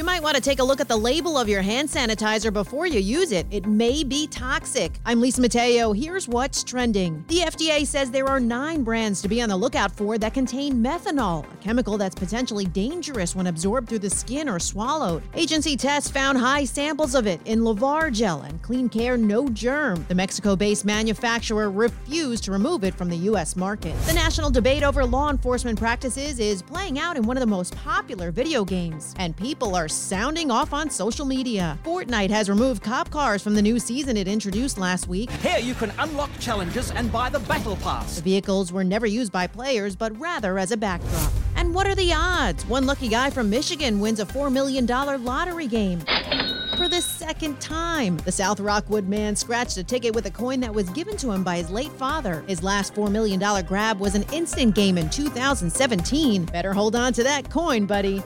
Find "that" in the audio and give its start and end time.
10.18-10.34, 50.60-50.74, 57.22-57.48